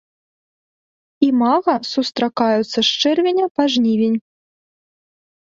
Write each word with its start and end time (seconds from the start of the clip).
Імага 1.27 1.75
сустракаюцца 1.91 2.71
з 2.71 2.89
чэрвеня 3.05 3.45
па 3.59 3.63
жнівень. 3.75 4.17